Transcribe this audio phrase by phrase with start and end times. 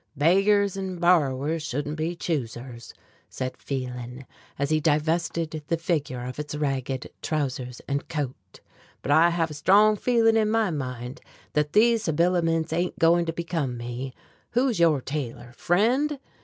[0.17, 2.91] "Beggars and borrowers shouldn't be choosers,"
[3.29, 4.25] said Phelan,
[4.57, 8.61] as he divested the figure of its ragged trousers and coat,
[9.03, 11.21] "but I have a strong feeling in my mind
[11.53, 14.15] that these habiliments ain't going to become me.
[14.53, 16.17] Who's your tailor, friend?"